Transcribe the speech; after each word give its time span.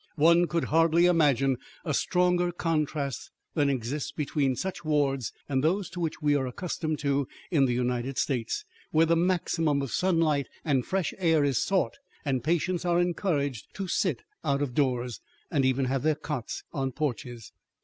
One 0.15 0.47
could 0.47 0.63
hardly 0.73 1.05
imagine 1.05 1.57
a 1.85 1.93
stronger 1.93 2.51
contrast 2.51 3.29
than 3.53 3.69
exists 3.69 4.11
between 4.11 4.55
such 4.55 4.83
wards 4.83 5.31
and 5.47 5.63
those 5.63 5.91
to 5.91 5.99
which 5.99 6.23
we 6.23 6.33
are 6.33 6.47
accustomed 6.47 7.03
in 7.05 7.65
the 7.65 7.73
United 7.75 8.17
States, 8.17 8.65
where 8.89 9.05
the 9.05 9.15
maximum 9.15 9.83
of 9.83 9.91
sunlight 9.91 10.47
and 10.65 10.83
fresh 10.83 11.13
air 11.19 11.43
is 11.43 11.63
sought 11.63 11.99
and 12.25 12.43
patients 12.43 12.83
are 12.83 12.99
encouraged 12.99 13.67
to 13.75 13.87
sit 13.87 14.23
out 14.43 14.63
of 14.63 14.73
doors, 14.73 15.21
and 15.51 15.65
even 15.65 15.85
have 15.85 16.01
their 16.01 16.15
cots 16.15 16.63
on 16.73 16.93
porches. 16.93 17.51